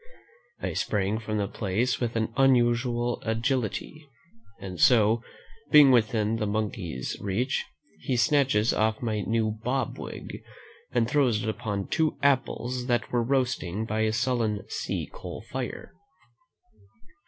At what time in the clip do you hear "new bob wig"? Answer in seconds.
9.21-10.41